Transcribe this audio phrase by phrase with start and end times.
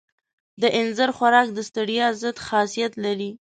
[0.61, 3.31] د اینځر خوراک د ستړیا ضد خاصیت لري.